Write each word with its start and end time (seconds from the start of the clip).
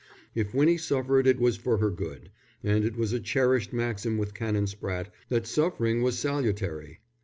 If 0.33 0.51
Winnie 0.55 0.79
suffered, 0.79 1.27
it 1.27 1.37
was 1.39 1.57
for 1.57 1.77
her 1.77 1.91
good, 1.91 2.31
and 2.63 2.83
it 2.83 2.95
was 2.95 3.13
a 3.13 3.19
cherished 3.19 3.71
maxim 3.71 4.17
with 4.17 4.33
Canon 4.33 4.65
Spratte 4.65 5.11
that 5.29 5.45
suffering 5.45 6.01
was 6.01 6.17
salutary. 6.17 7.01